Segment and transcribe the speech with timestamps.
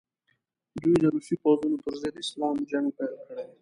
[0.81, 3.45] دوی د روسي پوځونو پر ضد اسلامي جنګ پیل کړي.